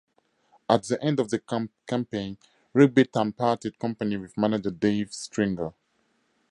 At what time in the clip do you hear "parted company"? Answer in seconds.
3.33-4.17